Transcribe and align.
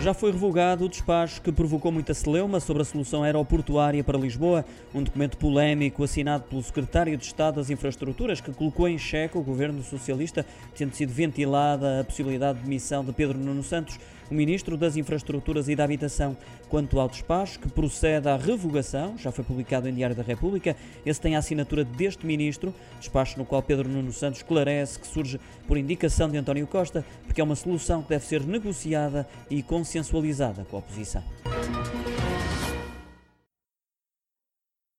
Já 0.00 0.14
foi 0.14 0.30
revogado 0.30 0.84
o 0.84 0.88
despacho 0.88 1.42
que 1.42 1.50
provocou 1.50 1.90
muita 1.90 2.14
celeuma 2.14 2.60
sobre 2.60 2.82
a 2.82 2.84
solução 2.84 3.24
aeroportuária 3.24 4.02
para 4.04 4.16
Lisboa, 4.16 4.64
um 4.94 5.02
documento 5.02 5.36
polémico 5.36 6.04
assinado 6.04 6.44
pelo 6.44 6.62
secretário 6.62 7.16
de 7.16 7.24
Estado 7.24 7.56
das 7.56 7.68
Infraestruturas 7.68 8.40
que 8.40 8.52
colocou 8.52 8.88
em 8.88 8.96
xeque 8.96 9.36
o 9.36 9.42
governo 9.42 9.82
socialista, 9.82 10.46
tendo 10.76 10.94
sido 10.94 11.12
ventilada 11.12 12.00
a 12.00 12.04
possibilidade 12.04 12.58
de 12.58 12.64
demissão 12.64 13.04
de 13.04 13.12
Pedro 13.12 13.36
Nuno 13.38 13.64
Santos, 13.64 13.98
o 14.30 14.34
ministro 14.34 14.76
das 14.76 14.96
Infraestruturas 14.96 15.68
e 15.68 15.74
da 15.74 15.84
Habitação. 15.84 16.36
Quanto 16.68 17.00
ao 17.00 17.08
despacho 17.08 17.58
que 17.58 17.68
procede 17.68 18.28
à 18.28 18.36
revogação, 18.36 19.16
já 19.16 19.32
foi 19.32 19.42
publicado 19.42 19.88
em 19.88 19.94
Diário 19.94 20.14
da 20.14 20.22
República, 20.22 20.76
esse 21.04 21.20
tem 21.20 21.34
a 21.34 21.38
assinatura 21.38 21.82
deste 21.82 22.26
ministro, 22.26 22.74
despacho 23.00 23.38
no 23.38 23.44
qual 23.44 23.62
Pedro 23.62 23.88
Nuno 23.88 24.12
Santos 24.12 24.40
esclarece 24.40 24.98
que 24.98 25.06
surge 25.06 25.40
por 25.66 25.78
indicação 25.78 26.28
de 26.28 26.36
António 26.36 26.66
Costa, 26.66 27.04
porque 27.24 27.40
é 27.40 27.44
uma 27.44 27.56
solução 27.56 28.02
que 28.02 28.10
deve 28.10 28.26
ser 28.26 28.44
negociada 28.44 29.26
e 29.50 29.62
consensualizada 29.98 30.64
com 30.64 30.76
a 30.76 30.78
oposição. 30.80 31.22